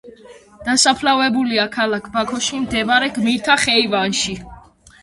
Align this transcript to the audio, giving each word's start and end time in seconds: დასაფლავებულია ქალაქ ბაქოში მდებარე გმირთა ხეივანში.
დასაფლავებულია 0.69 1.67
ქალაქ 1.77 2.09
ბაქოში 2.17 2.63
მდებარე 2.65 3.13
გმირთა 3.21 3.61
ხეივანში. 3.67 4.37